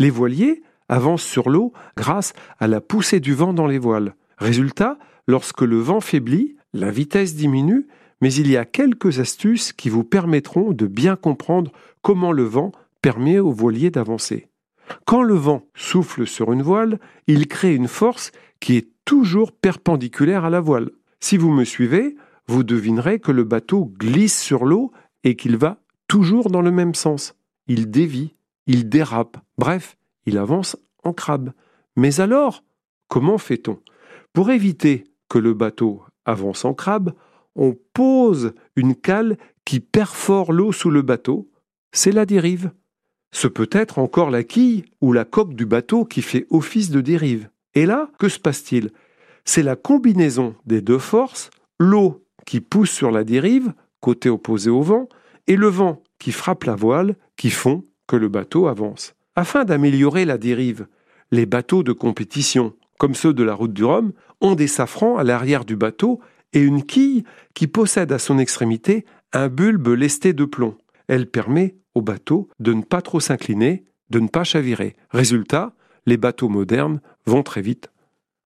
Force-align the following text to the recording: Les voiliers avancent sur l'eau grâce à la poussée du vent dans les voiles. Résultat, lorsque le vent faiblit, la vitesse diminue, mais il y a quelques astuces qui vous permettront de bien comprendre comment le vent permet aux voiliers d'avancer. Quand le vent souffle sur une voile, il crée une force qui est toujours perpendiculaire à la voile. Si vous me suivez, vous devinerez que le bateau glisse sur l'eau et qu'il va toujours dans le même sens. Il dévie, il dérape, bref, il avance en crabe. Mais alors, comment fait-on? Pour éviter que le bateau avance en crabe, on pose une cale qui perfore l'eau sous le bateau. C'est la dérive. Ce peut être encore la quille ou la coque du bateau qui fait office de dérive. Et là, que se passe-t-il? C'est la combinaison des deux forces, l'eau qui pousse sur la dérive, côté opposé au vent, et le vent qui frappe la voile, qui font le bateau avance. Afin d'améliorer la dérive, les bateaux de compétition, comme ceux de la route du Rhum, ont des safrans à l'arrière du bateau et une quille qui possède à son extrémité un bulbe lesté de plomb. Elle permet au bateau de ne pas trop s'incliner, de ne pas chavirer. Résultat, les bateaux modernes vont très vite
Les 0.00 0.08
voiliers 0.08 0.62
avancent 0.88 1.22
sur 1.22 1.50
l'eau 1.50 1.74
grâce 1.94 2.32
à 2.58 2.66
la 2.66 2.80
poussée 2.80 3.20
du 3.20 3.34
vent 3.34 3.52
dans 3.52 3.66
les 3.66 3.78
voiles. 3.78 4.14
Résultat, 4.38 4.98
lorsque 5.28 5.60
le 5.60 5.76
vent 5.76 6.00
faiblit, 6.00 6.56
la 6.72 6.90
vitesse 6.90 7.34
diminue, 7.34 7.86
mais 8.22 8.32
il 8.32 8.50
y 8.50 8.56
a 8.56 8.64
quelques 8.64 9.20
astuces 9.20 9.74
qui 9.74 9.90
vous 9.90 10.02
permettront 10.02 10.72
de 10.72 10.86
bien 10.86 11.16
comprendre 11.16 11.70
comment 12.00 12.32
le 12.32 12.44
vent 12.44 12.72
permet 13.02 13.40
aux 13.40 13.52
voiliers 13.52 13.90
d'avancer. 13.90 14.48
Quand 15.04 15.22
le 15.22 15.34
vent 15.34 15.66
souffle 15.74 16.26
sur 16.26 16.50
une 16.50 16.62
voile, 16.62 16.98
il 17.26 17.46
crée 17.46 17.74
une 17.74 17.86
force 17.86 18.32
qui 18.58 18.78
est 18.78 18.88
toujours 19.04 19.52
perpendiculaire 19.52 20.46
à 20.46 20.50
la 20.50 20.60
voile. 20.60 20.92
Si 21.20 21.36
vous 21.36 21.50
me 21.50 21.64
suivez, 21.64 22.16
vous 22.48 22.64
devinerez 22.64 23.18
que 23.18 23.32
le 23.32 23.44
bateau 23.44 23.92
glisse 23.98 24.40
sur 24.40 24.64
l'eau 24.64 24.92
et 25.24 25.36
qu'il 25.36 25.58
va 25.58 25.76
toujours 26.08 26.48
dans 26.48 26.62
le 26.62 26.70
même 26.70 26.94
sens. 26.94 27.34
Il 27.68 27.90
dévie, 27.90 28.34
il 28.70 28.88
dérape, 28.88 29.36
bref, 29.58 29.96
il 30.26 30.38
avance 30.38 30.76
en 31.02 31.12
crabe. 31.12 31.52
Mais 31.96 32.20
alors, 32.20 32.62
comment 33.08 33.36
fait-on? 33.36 33.80
Pour 34.32 34.52
éviter 34.52 35.08
que 35.28 35.38
le 35.38 35.54
bateau 35.54 36.04
avance 36.24 36.64
en 36.64 36.72
crabe, 36.72 37.12
on 37.56 37.76
pose 37.92 38.52
une 38.76 38.94
cale 38.94 39.38
qui 39.64 39.80
perfore 39.80 40.52
l'eau 40.52 40.70
sous 40.70 40.90
le 40.90 41.02
bateau. 41.02 41.50
C'est 41.90 42.12
la 42.12 42.26
dérive. 42.26 42.70
Ce 43.32 43.48
peut 43.48 43.68
être 43.72 43.98
encore 43.98 44.30
la 44.30 44.44
quille 44.44 44.84
ou 45.00 45.12
la 45.12 45.24
coque 45.24 45.54
du 45.54 45.66
bateau 45.66 46.04
qui 46.04 46.22
fait 46.22 46.46
office 46.50 46.90
de 46.90 47.00
dérive. 47.00 47.50
Et 47.74 47.86
là, 47.86 48.08
que 48.20 48.28
se 48.28 48.38
passe-t-il? 48.38 48.92
C'est 49.44 49.64
la 49.64 49.74
combinaison 49.74 50.54
des 50.64 50.80
deux 50.80 51.00
forces, 51.00 51.50
l'eau 51.80 52.24
qui 52.46 52.60
pousse 52.60 52.92
sur 52.92 53.10
la 53.10 53.24
dérive, 53.24 53.72
côté 53.98 54.28
opposé 54.28 54.70
au 54.70 54.82
vent, 54.82 55.08
et 55.48 55.56
le 55.56 55.66
vent 55.66 56.04
qui 56.20 56.30
frappe 56.30 56.62
la 56.62 56.76
voile, 56.76 57.16
qui 57.36 57.50
font 57.50 57.84
le 58.16 58.28
bateau 58.28 58.68
avance. 58.68 59.14
Afin 59.36 59.64
d'améliorer 59.64 60.24
la 60.24 60.38
dérive, 60.38 60.86
les 61.30 61.46
bateaux 61.46 61.82
de 61.82 61.92
compétition, 61.92 62.74
comme 62.98 63.14
ceux 63.14 63.32
de 63.32 63.42
la 63.42 63.54
route 63.54 63.72
du 63.72 63.84
Rhum, 63.84 64.12
ont 64.40 64.54
des 64.54 64.66
safrans 64.66 65.16
à 65.16 65.24
l'arrière 65.24 65.64
du 65.64 65.76
bateau 65.76 66.20
et 66.52 66.60
une 66.60 66.82
quille 66.82 67.24
qui 67.54 67.66
possède 67.66 68.12
à 68.12 68.18
son 68.18 68.38
extrémité 68.38 69.04
un 69.32 69.48
bulbe 69.48 69.88
lesté 69.88 70.32
de 70.32 70.44
plomb. 70.44 70.76
Elle 71.06 71.30
permet 71.30 71.76
au 71.94 72.02
bateau 72.02 72.48
de 72.58 72.72
ne 72.72 72.82
pas 72.82 73.02
trop 73.02 73.20
s'incliner, 73.20 73.84
de 74.10 74.20
ne 74.20 74.28
pas 74.28 74.44
chavirer. 74.44 74.96
Résultat, 75.10 75.72
les 76.06 76.16
bateaux 76.16 76.48
modernes 76.48 77.00
vont 77.26 77.42
très 77.42 77.62
vite 77.62 77.89